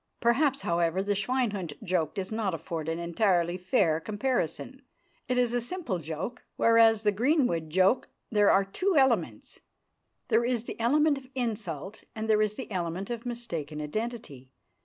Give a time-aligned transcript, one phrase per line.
[0.19, 4.81] Perhaps, however, the "Schweinhund" joke does not afford an entirely fair comparison.
[5.27, 9.59] It is a simple joke, whereas in the Greenwood joke there are two elements.
[10.29, 14.49] There is the element of insult, and there is the element of mistaken identity.